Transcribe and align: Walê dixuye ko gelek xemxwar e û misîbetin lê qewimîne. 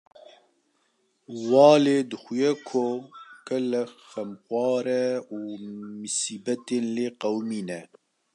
Walê 1.49 1.97
dixuye 2.09 2.49
ko 2.67 2.83
gelek 3.47 3.89
xemxwar 4.11 4.85
e 5.03 5.07
û 5.35 5.37
misîbetin 6.01 6.83
lê 6.95 7.07
qewimîne. 7.21 7.81